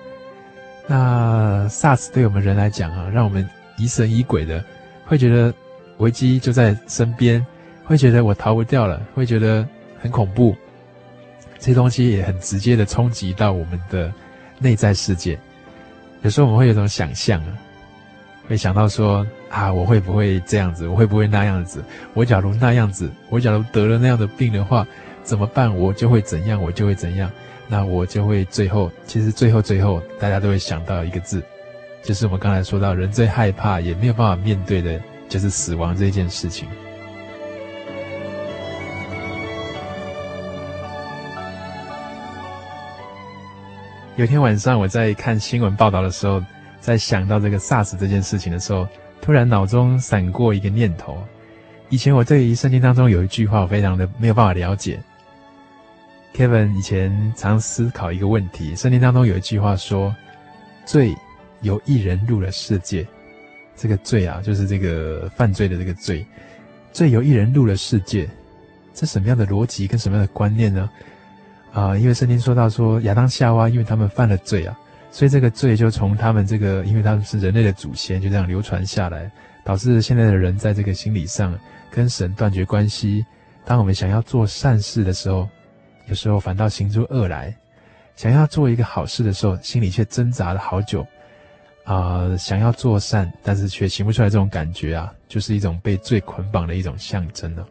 [0.87, 4.63] 那 SARS 对我们人来讲啊，让我们疑神疑鬼的，
[5.07, 5.53] 会觉得
[5.99, 7.45] 危机就在身边，
[7.85, 9.67] 会觉得我逃不掉了，会觉得
[9.99, 10.55] 很恐怖。
[11.59, 14.13] 这些东西也很直接的冲击到我们的
[14.59, 15.39] 内在世界。
[16.23, 17.59] 有时候我们会有一种想象啊。
[18.47, 20.87] 会想到说啊，我会不会这样子？
[20.87, 21.83] 我会不会那样子？
[22.13, 24.87] 我假如那样子，我假如得了那样的病的话，
[25.23, 25.75] 怎么办？
[25.75, 26.63] 我就会怎样？
[26.63, 27.31] 我就会怎样？
[27.69, 31.43] 那我就会最后，其实最后最后，大家都会想到一个字，
[32.03, 36.69] 就是我们刚才说到，人最害怕也没有办法面对的，就是死亡这件事情。
[44.17, 46.43] 有天晚上我在看新闻报道的时候。
[46.85, 48.87] 在想到这个 SARS 这件事情的时候，
[49.23, 51.17] 突然脑中闪过一个念头。
[51.89, 55.01] 以前我对于圣经当中有一句话，我非常的没有办法了解。
[56.35, 60.13] Kevin 以前常思考一个问题：圣经当中有一句话说
[60.85, 61.15] ，“罪
[61.61, 63.07] 由一人入了世界。”
[63.77, 66.27] 这个罪啊，就是这个犯罪的这个罪。
[66.93, 68.29] 罪由一人入了世界，
[68.93, 70.91] 这什么样的逻辑跟什么样的观念呢？
[71.73, 74.77] 啊、因为圣经说到说亚当夏娃，因为他们犯了罪啊。
[75.13, 79.31] 所以这个罪就从他们这个，因为他们是人类的祖先，就这样流传下来，
[79.65, 81.57] 导致现在的人在这个心理上
[81.93, 83.25] 跟神断绝关系。
[83.65, 85.49] 当我们想要做善事的时候，
[86.07, 87.53] 有时候反倒行出恶来；
[88.17, 91.07] 想要做一个好事的时候，心里却挣扎了好久。
[91.85, 97.63] 啊、想要做善，但是却行不出来，这种感觉啊，就是一种被罪捆绑的一种象征呢。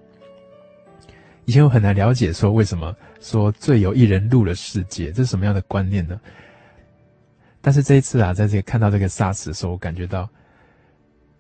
[1.46, 6.22] 以前我很难了解说，为什么说罪由一人入了世界，这是什么样的观念呢？
[7.60, 10.30] 但是这一次啊，在这个看到这个 SARS 的时候，我感觉到，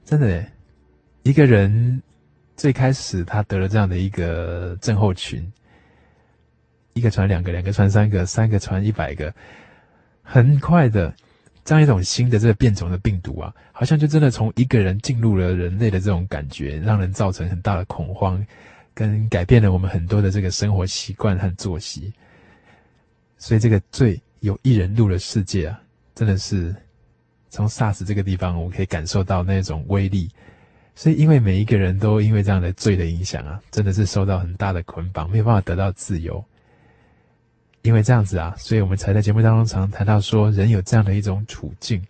[0.03, 0.43] 真的，
[1.21, 2.01] 一个人
[2.57, 5.47] 最开始他得了这样的一个症候群，
[6.93, 9.33] 一个传两个，两个传三个，三个传一百个，
[10.21, 11.13] 很快的，
[11.65, 18.45] 这样一种新的这个变种的病毒啊，好像就真的从一个人进入了人类的这种感觉，让人造成很大的恐慌，
[18.93, 22.13] 跟改变了我们很多的这个生活习惯和作息。
[23.37, 25.79] 所以这个罪有一人入了世界啊。
[26.15, 26.75] 真的是
[27.49, 30.29] 从 SARS 这个地方，我可以感受到那种威力。
[30.93, 36.45] 所以，因为每一个人都因为这样的罪的影响啊，真的是受到很大的捆绑，没有办法得到自由。
[37.83, 42.01] 因为这样子啊，所以我们才在节目当中常谈到说，人有这样的一种处境，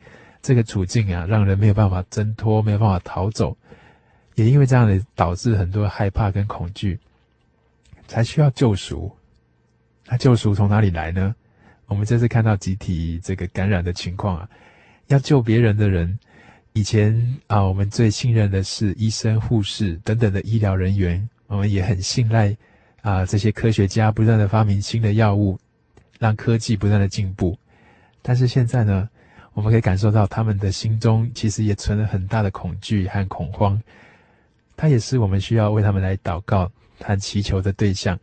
[0.41, 3.57] 这个处境啊，让人没有办法挣脱，没有办法逃走。
[4.35, 6.99] 也因为这样的，导致很多害怕跟恐惧，
[8.07, 9.11] 才需要救赎。
[10.07, 11.35] 那救赎从哪里来呢？
[11.87, 14.49] 我们这次看到集体这个感染的情况啊，
[15.07, 16.17] 要救别人的人，
[16.73, 22.55] 以前啊，我们最信任的是医生、护士等等的医疗人员，我们也很信赖
[23.01, 25.59] 啊，这些科学家不断的发明新的药物，
[26.19, 27.57] 让科技不断的进步。
[28.21, 29.09] 但是现在呢，
[29.53, 33.81] 我们可以感受到他们的心中其实也存了很大的恐惧和恐慌，
[34.75, 38.17] 他也是我们需要为他们来祷告和祈求的对象。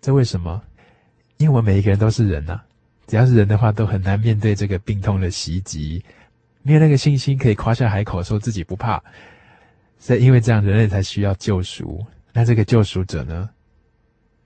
[0.00, 0.62] 这为什么？
[1.38, 2.60] 因为我们每一个人都是人呐、
[3.06, 6.04] 只要是人的话，都很难面对这个病痛的袭击，
[6.62, 9.02] 没有那个信心可以夸下海口说自己不怕。
[10.00, 12.04] 所以因为这样，人类才需要救赎。
[12.32, 13.48] 那这个救赎者呢，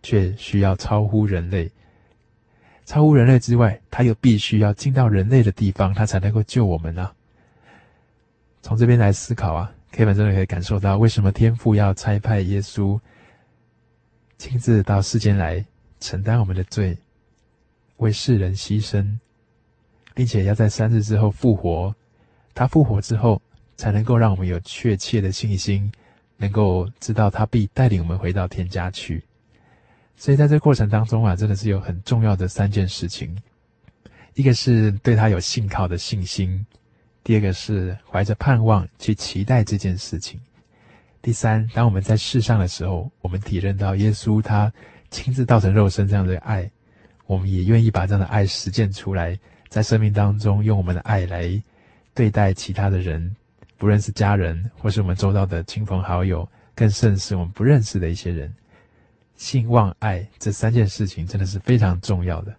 [0.02, 1.70] 却需要超乎人类，
[2.84, 7.12] 超乎人类之外，他又必须要进到人类的地方，他才能够救我们啊。
[8.60, 12.98] 从这边来思考啊，Kevin 真的可以感受到为什么天父要差派耶稣
[14.38, 15.64] 亲自到世间来
[16.00, 16.96] 承担我们的罪。
[17.98, 19.06] 为世人牺牲，
[20.12, 21.94] 并且要在三日之后复活。
[22.52, 23.40] 他复活之后，
[23.76, 25.90] 才能够让我们有确切的信心，
[26.36, 29.22] 能够知道他必带领我们回到天家去。
[30.22, 33.36] 所以在这过程当中啊，真的是有很重要的三件事情：
[34.34, 36.64] 一个是对他有信靠的信心；
[37.24, 40.38] 第二个是怀着盼望去期待这件事情；
[41.20, 44.72] 第三，当我们在世上的时候，我们体认到耶稣他
[45.10, 46.70] 亲自道成肉身这样的爱。
[47.26, 49.36] 我们也愿意把这样的爱实践出来，
[49.68, 51.60] 在生命当中用我们的爱来
[52.14, 53.34] 对待其他的人，
[53.76, 58.54] 不论是家人，或是我们周遭的亲朋好友，更甚是我们不认识的一些人。
[59.42, 62.54] 信望爱这三件事情真的是非常重要的。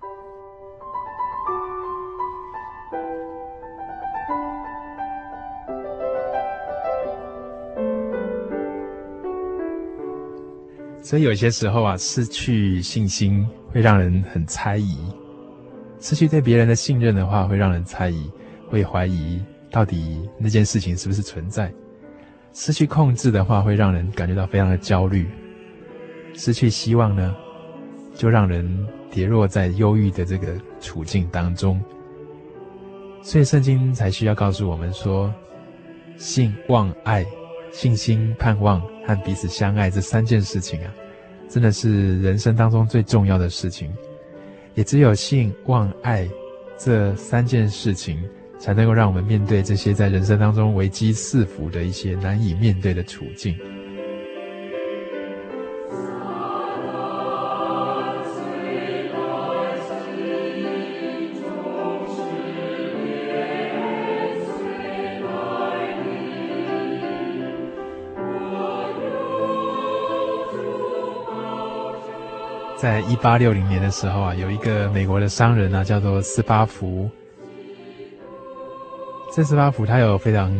[11.01, 14.97] 所以有些时候啊，失去信心会让人很猜疑；
[16.01, 18.29] 失去对别人的信任的话，会让人猜疑，
[18.69, 21.69] 会怀疑到底那件事情是不是存在；
[22.51, 25.23] 失去控制的话，会让人感觉到非常的焦虑；
[26.33, 27.35] 失去希望呢，
[28.15, 31.81] 就让人跌落在忧郁的这个处境当中。
[33.21, 35.33] 所以圣经才需要告诉我们说：
[36.17, 37.25] 信望爱、
[37.71, 40.93] 信心、盼望和彼此相爱这三件事情啊。
[41.49, 43.93] 真的是人生当中最重要的事情，
[44.73, 46.27] 也只有信望爱
[46.79, 48.19] 这三件事情，
[48.57, 53.55] 才能够让我们面对这些在人生当中危机四伏的一些难以面对的处境。
[72.83, 77.09] 在一八六零年的时候啊，有一个美国的商人啊，叫做斯巴福。
[79.33, 80.53] 这斯巴福他有非常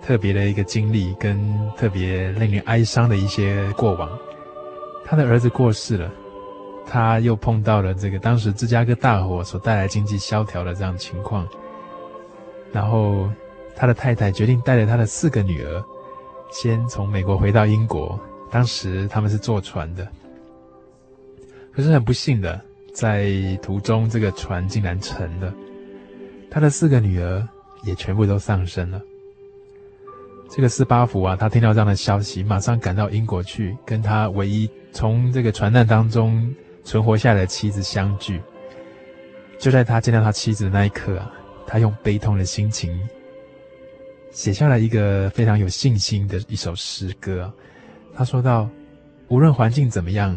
[0.00, 1.38] 特别的一个经历，跟
[1.76, 4.08] 特别令人哀伤的一些过往。
[5.04, 6.10] 他的儿子过世了，
[6.86, 11.46] 他又碰到了这个当时芝加哥大火所带来经济萧条的这样情况。
[12.72, 13.28] 然后
[13.76, 15.84] 他的太太决定带着他的四个女儿，
[16.50, 18.18] 先从美国回到英国。
[18.50, 20.08] 当时他们是坐船的。
[21.76, 22.58] 可是很不幸的，
[22.94, 25.52] 在途中这个船竟然沉了，
[26.50, 27.46] 他的四个女儿
[27.84, 28.98] 也全部都丧生了。
[30.48, 36.50] 这个斯巴福啊，他听到这样的消息，马上赶到英国去，跟他唯一从这个船难当中
[36.82, 38.40] 存活下来的妻子相聚。
[39.58, 41.30] 就在他见到他妻子的那一刻啊，
[41.66, 42.98] 他用悲痛的心情
[44.30, 47.52] 写下了一个非常有信心的一首诗歌。
[48.14, 48.66] 他说道
[49.28, 50.34] ：“无论环境怎么样。”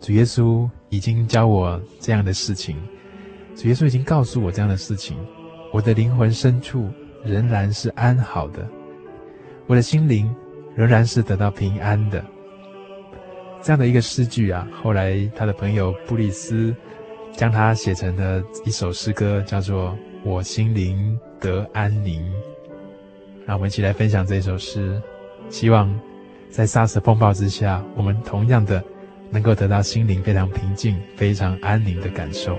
[0.00, 2.74] 主耶稣已经教我这样的事情，
[3.54, 5.18] 主耶稣已经告诉我这样的事情，
[5.72, 6.88] 我的灵魂深处
[7.22, 8.66] 仍然是安好的，
[9.66, 10.34] 我的心灵
[10.74, 12.24] 仍然是得到平安的。
[13.60, 16.74] 这样的一个诗句啊，后来他的朋友布利斯
[17.32, 19.90] 将它写成了一首诗歌，叫做
[20.24, 22.22] 《我心灵得安宁》。
[23.44, 25.00] 让我们一起来分享这首诗，
[25.50, 25.94] 希望
[26.48, 28.82] 在沙尘风暴之下，我们同样的。
[29.30, 32.58] 能够得到心灵非常平静、非常安宁的感受。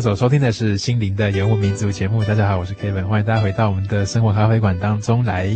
[0.00, 2.24] 所收听的是《心灵的游牧民族》节目。
[2.24, 5.46] 大家好，我是 Kevin，欢迎大家回到我们的生活咖啡馆当中来。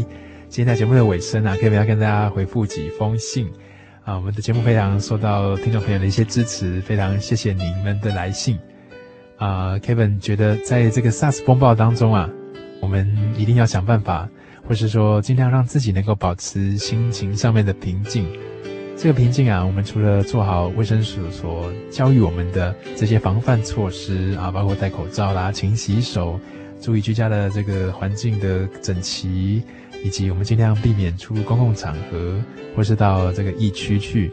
[0.50, 3.50] 今天在节目的尾声啊，Kevin 要跟大家回复几封信
[4.04, 4.16] 啊。
[4.16, 8.58] 我们的节目非常受到听众朋友的一些支持，非常谢谢你们的来信
[9.38, 9.78] 啊。
[9.78, 12.28] Kevin 觉得在这个 SARS 风暴当中啊，
[12.82, 14.28] 我们一定要想办法，
[14.68, 18.26] 或是说尽量让自己能够保持心情上面的平静。
[18.96, 26.40] 这个平静啊，我们除了做好卫生署所教育我们的这些防范措施啊，包括戴口罩啦、勤洗手、
[26.80, 29.62] 注意居家的这个环境的整齐，
[30.02, 32.40] 以及我们尽量避免出入公共场合
[32.74, 34.30] 或是到这个疫区去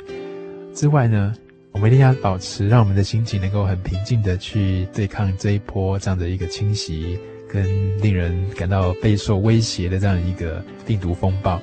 [0.74, 1.34] 之外呢，
[1.74, 7.66] 我们一定要保持让我们的心情能够很平静的去对抗这一波这样的一个侵袭跟
[8.00, 11.60] 令人感到备受威胁的这样一个病毒风暴。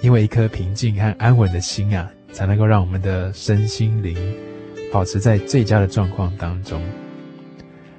[0.00, 4.16] 因为一颗平静和安稳的心啊，才能够让我们的身心灵
[4.92, 6.80] 保持在最佳的状况当中。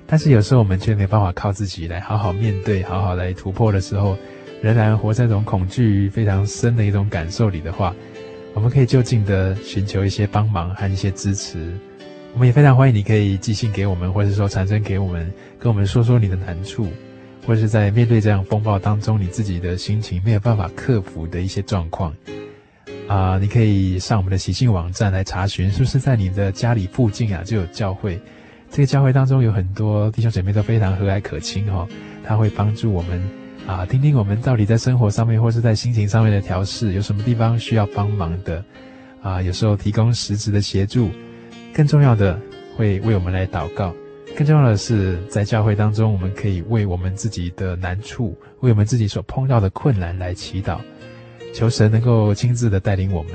[0.08, 4.18] 但是有时候我们却没办法靠自己来好好面对、好好来突破的时候，
[4.62, 7.94] 仍然活在这种恐惧非常深的一种感受里的话，
[8.54, 11.72] 我们可以就近的寻求一些帮忙和一些支持。
[12.34, 16.88] 我们也非常欢迎你可以寄信给我们，或者说传真给我们，跟我们说说你的难处。
[17.46, 22.14] 或是在面对这样风暴当中，你自己的心情没有办法克服的一些状况，
[23.08, 28.20] 啊、你可以上我们的喜信网站来查询，是不是在你的家里附近啊就有教会？
[28.70, 31.88] 这个教会当中有很多弟兄姐妹都非常和蔼可亲哈，
[32.24, 33.28] 他会帮助我们
[33.66, 38.64] 啊，听听我们到底在生活上面或是在心情上面的调试，有什么地方需要帮忙的
[39.24, 41.10] 啊，有时候提供实质的协助，
[41.74, 42.40] 更重要的
[42.78, 43.92] 会为我们来祷告。
[44.40, 50.80] 更重要的是，在教会当中，我们可以为我们自己的难处，为我们自己所碰到的困难来祈祷，
[51.54, 53.34] 求神能够亲自的带领我们。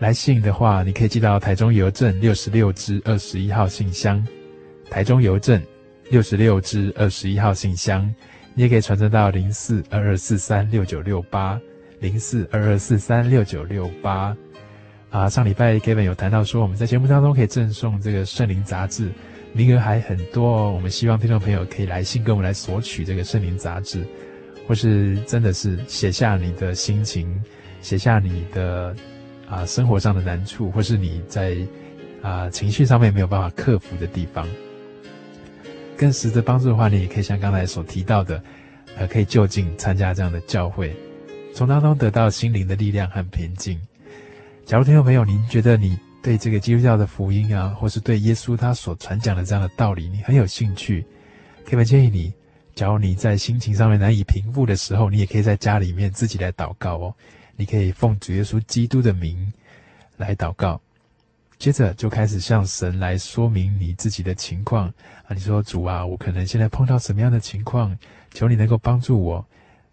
[0.00, 4.22] 来信的话，你可以寄到台中邮政六十六支二十一号信箱，
[4.90, 5.58] 台中邮政
[6.10, 8.14] 六十六支二十一号信箱。
[8.52, 11.58] 你也可以传真到零四二二四三六九六八，
[12.00, 14.36] 零四二二四三六九六八。
[15.08, 19.08] 啊，上礼拜 Gavin 有谈到说，我们在节目当中可以赠送这个圣灵杂志。
[19.56, 24.04] 名额还很多哦，我们希望听众朋友可以来信跟我们来索取这个圣灵杂志，
[24.66, 27.40] 或是真的是写下你的心情，
[27.80, 28.94] 写下你的
[29.48, 31.56] 啊生活上的难处，或是你在
[32.20, 34.44] 啊情绪上面没有办法克服的地方。
[35.96, 38.42] 更实质帮助的话，你也可以像刚才所提到的，
[38.96, 40.92] 呃，可以就近参加这样的教会，
[41.54, 43.80] 从当中得到心灵的力量和平静。
[44.66, 51.04] 假如听众朋友，您觉得你对这个基督教的福音啊，或是对耶稣他所传讲的这样的道理，你很有兴趣，
[51.66, 52.32] 可以建议你，
[52.74, 57.14] 假如你在心情上面难以平复的时候，你也可以在家里面自己来祷告哦。
[57.56, 59.52] 你可以奉主耶稣基督的名
[60.16, 60.80] 来祷告。
[61.58, 64.88] 接着就开始向神来说明你自己的情况
[65.26, 67.94] 啊，你说主啊，我可能现在碰到什么样的情况，
[68.32, 69.44] 求你能够帮助我。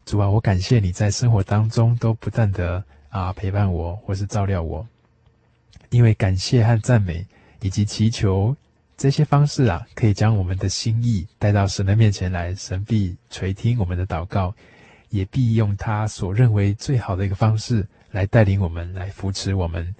[0.05, 4.87] 主啊，我感谢你在生活当中都不断的啊陪伴我或是照料我，
[5.91, 7.25] 因为感谢和赞美
[7.61, 8.55] 以及祈求
[8.97, 14.55] 这些方式啊，可以将我们的心意带到神的面前来，神必垂听我们的祷告，
[15.09, 19.93] 也必用他所认为最好的一个方式来带领我们，来扶持我们。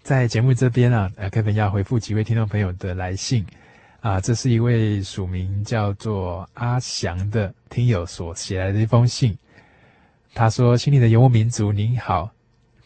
[0.00, 3.44] 在节目这边啊，呃凯文要回复几位听众朋友的来信，
[4.00, 9.36] 啊，这是一位署名叫做阿祥的听友所写来的一封信。
[10.34, 12.30] 他说：“心灵的游牧民族，您好，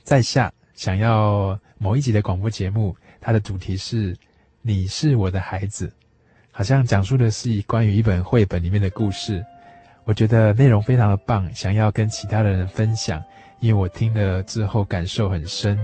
[0.03, 4.16] 在下想要某一集的广播节目，它的主题是
[4.62, 5.93] ‘你是我的孩子’，
[6.51, 9.45] 好像讲述的是关于一本绘本里面的故事。
[10.05, 13.22] 我觉得内容非常的棒，想要跟其他的人分享，
[13.61, 15.78] 因为我听了之后感受很深。”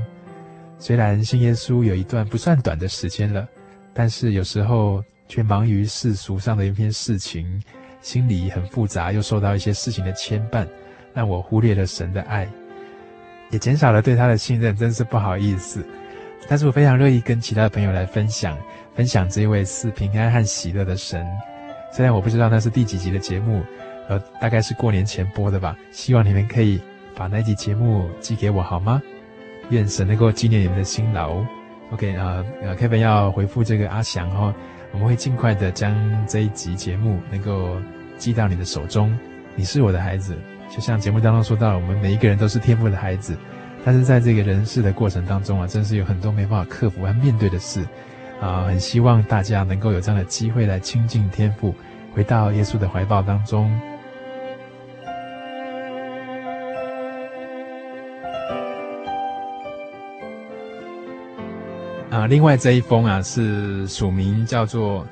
[0.80, 3.46] 虽然信耶稣有一段不算短的时间了，
[3.92, 7.60] 但是有时候却忙于世俗上的一篇事情，
[8.00, 10.64] 心里很复杂，又受到一些事情的牵绊，
[11.14, 12.48] 让我忽略了神的爱，
[13.50, 15.84] 也减少了对他的信任，真是不好意思。
[16.48, 18.56] 但是我非常乐意跟其他朋友来分享，
[18.94, 21.26] 分享这一位赐平安和喜乐的神。
[21.92, 23.62] 虽然我不知道那是第几集的节目，
[24.08, 25.76] 呃，大概是过年前播的吧。
[25.90, 26.80] 希望你们可以
[27.14, 29.02] 把那一集节目寄给我，好吗？
[29.70, 31.44] 愿神能够纪念你们的辛劳。
[31.90, 34.54] OK 啊，呃，Kevin 要回复这个阿翔哦，
[34.92, 35.94] 我们会尽快的将
[36.26, 37.76] 这一集节目能够
[38.16, 39.14] 寄到你的手中。
[39.54, 40.36] 你是我的孩子，
[40.70, 43.36] 就像节目当中说到，我们每一个人都是天赋的孩子，
[43.84, 47.84] 但是在这个人世的过程当中啊，真是有很多没办法克服和面对的事
[48.40, 51.74] 啊，很希望大家能够有这样的机会来亲近天赋，
[52.14, 53.68] 回到耶稣的怀抱当中。
[62.10, 65.06] 啊，另外这一封啊是署名叫做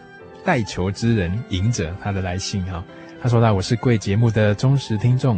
[0.45, 2.85] 代求之人隐者他的来信哈、啊，
[3.27, 5.37] 他说到，我是贵节目的忠实听众，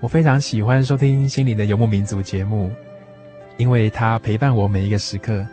[0.00, 2.72] 我非常喜欢收听心灵的游牧民族节目，
[3.58, 5.46] 因为他陪伴我每一个时刻，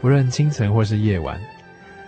[0.00, 1.36] 不论清晨或是夜晚，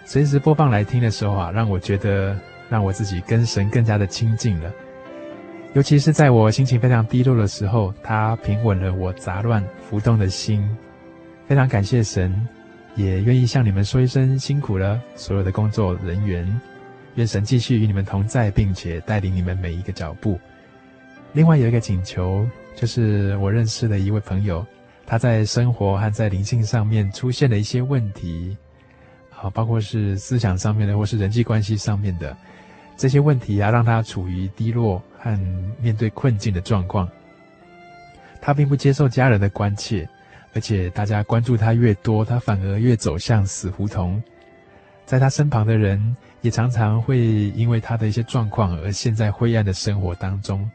[0.05, 2.39] 随时播放来听的时候啊，让我觉得
[2.69, 4.71] 让我自己跟神更加的亲近了，
[5.73, 10.65] 尤其是在我心情非常低落的时候，他平稳了我杂乱浮动的心，
[11.49, 12.33] 非常感谢神。
[12.95, 16.47] 也愿意向你们说一声辛苦了，所有的工作人员，
[17.15, 20.39] 愿神继续与你们同在，并且带领你们每一个脚步。
[21.33, 24.65] 另外有一个请求，就是我认识的一位朋友，
[25.07, 28.57] 他在生活和在灵性上面出现了一些问题，
[29.31, 32.37] 好，包括是思想上面的，或是人际关系上面的
[32.97, 35.39] 这些问题啊，让他处于低落和
[35.81, 37.09] 面对困境的状况。
[38.41, 40.09] 他并不接受家人的关切。
[40.55, 44.23] 而且大家关注他越多，他反而越走向死胡同。
[45.07, 47.19] 在他身旁的人也常常会
[47.57, 50.71] 因为他的一些状况而陷在灰暗的生活当中。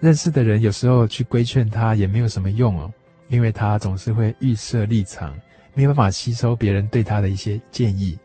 [0.00, 2.92] 认识的人有时候去规劝他也没有什么用哦，
[3.28, 5.34] 因为他总是会预设立场，
[5.74, 8.18] 没有办法吸收别人对他的一些建议。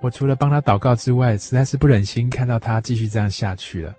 [0.00, 3.94] 我除了帮他祷告之外，实在是不忍心看到他继续这样下去了。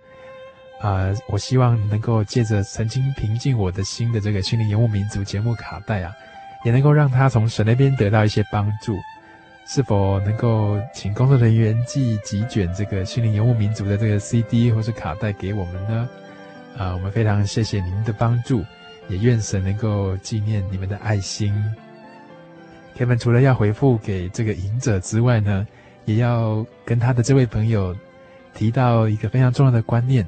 [0.81, 6.13] 啊、我希望能够借着曾经平静我的心的这个心灵游牧民族节目卡带啊，
[6.63, 8.95] 也能够让他从神那边得到一些帮助。
[9.67, 16.07] 是否能够请工作人员寄几卷这个心灵游牧民族的这个 CD 或是卡带给我们呢？
[16.77, 18.63] 啊、我们非常谢谢您的帮助，
[19.07, 21.53] 也愿神能够纪念你们的爱心。
[22.93, 25.65] 天门除了要回复给这个隐者之外呢，
[26.05, 27.95] 也要跟他的这位朋友
[28.53, 30.25] 提到一个非常重要的观念。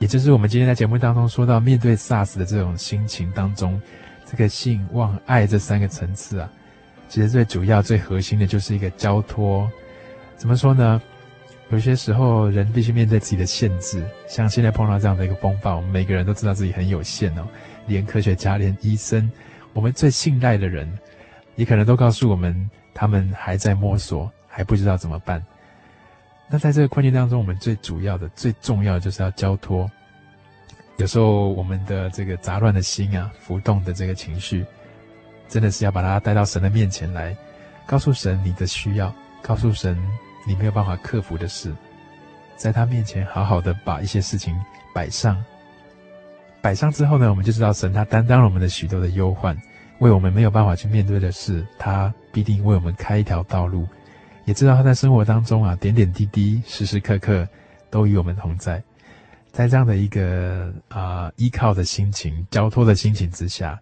[0.00, 3.80] 也就是我们今天在节目当中说到，面对 SARS 的这种心情当中，
[4.26, 6.50] 这个信望爱这三个层次啊，
[7.14, 9.70] 其实最主要、最核心的就是一个交托。
[10.36, 11.00] 怎么说呢？
[11.70, 17.46] 有些时候人必须面对自己的限制，像现在碰到这样的一个风暴，我们每个人都知道自己很有限哦。
[17.86, 19.30] 连科学家、连医生，
[19.74, 20.92] 我们最信赖的人，
[21.54, 25.40] 也可能都告诉我们，他们还在摸索，还不知道怎么办。
[26.48, 29.88] 那在这个困境当中，我们最主要的、最重要的就是要交托，
[30.96, 34.66] 有时候我们的这个杂乱的心啊，浮动的这个情绪，
[35.48, 37.36] 真的是要把它带到神的面前来，
[37.86, 39.96] 告诉神你的需要，告诉神
[40.46, 41.72] 你没有办法克服的事，
[42.56, 44.54] 在他面前好好的把一些事情
[44.94, 45.42] 摆上。
[46.60, 49.56] 摆上之后呢，我们就知道神他担当了我们的许多的忧患，
[49.98, 53.86] 为我们没有办法去面对的事，他必定为我们开一条道路。
[54.46, 57.46] 也知道他在生活当中啊，点点滴滴、时时刻刻
[57.90, 58.82] 都与我们同在。
[59.52, 63.78] 在这样的一个啊、依靠的心情、交托的心情之下，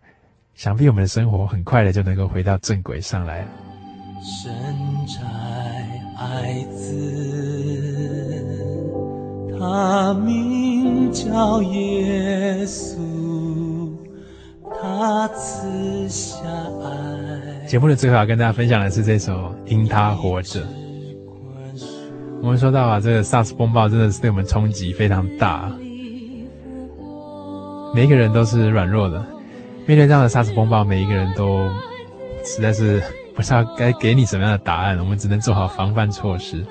[0.55, 3.49] 想必我们的生活很快的就能够回到正轨上来了。
[4.23, 4.53] 神
[5.07, 5.21] 在
[6.19, 6.93] 爱子，
[9.59, 12.97] 他名叫耶稣，
[14.81, 16.39] 他赐下
[16.85, 17.67] 爱。
[17.67, 19.33] 节目的最后要跟大家分享的是这首
[19.67, 20.61] 《因他活着》。
[22.43, 25.73] 我们说到啊，这个 SARS 风暴真的是对我们冲击非常大，
[27.95, 29.25] 每一个人都是软弱的，
[29.87, 31.69] 面对这样的 SARS 风暴，每一个人都
[32.45, 33.03] 实在是
[33.35, 36.65] 不知道该给你什么样的答案，我们只能做好防范措施。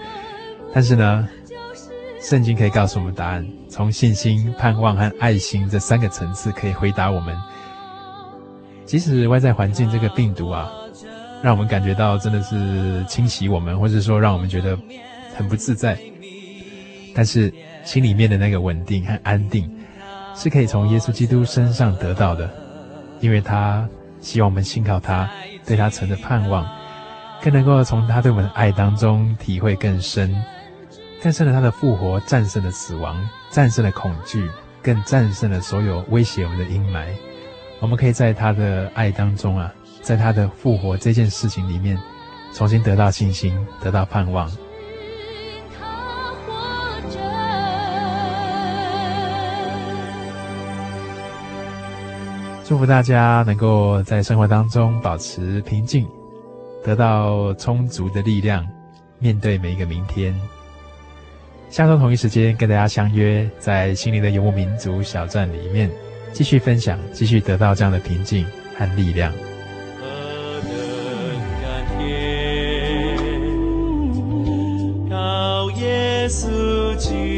[0.74, 1.28] 但是呢，
[2.22, 7.36] 圣经可以告诉我们答案，从信心、盼望和爱心这三个层次可以回答我们。
[8.86, 10.72] 即使外在环境这个病毒啊，
[11.42, 14.78] 让我们感觉到真的是侵袭我们，或者说让我们觉得。
[15.34, 15.98] 很不自在，
[17.16, 17.52] 但是
[17.86, 19.68] 心里面的那个稳定和安定，
[20.36, 22.48] 是可以从耶稣基督身上得到的，
[23.22, 23.88] 因为他
[24.20, 25.30] 希望我们信靠他，
[25.66, 26.68] 对他存着盼望，
[27.42, 30.36] 更能够从他对我们的爱当中体会更深，
[31.24, 33.16] 更深了他的复活战胜了死亡，
[33.50, 34.50] 战胜了恐惧，
[34.82, 37.06] 更战胜了所有威胁我们的阴霾。
[37.80, 41.98] 我们可以在他的爱当中啊，在他的复活这件事情里面，
[42.54, 44.52] 重新得到信心，得到盼望。
[52.72, 56.08] 祝福大家能够在生活当中保持平静，
[56.82, 58.66] 得到充足的力量，
[59.20, 60.34] 面对每一个明天。
[61.70, 65.92] 下周同一时间跟大家相约在心灵的游牧民族小站里面，
[66.32, 68.46] 继续分享，继续得到这样的平静
[68.78, 69.34] 和力量。
[75.76, 77.31] 耶稣基督。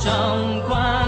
[0.00, 1.07] 壮观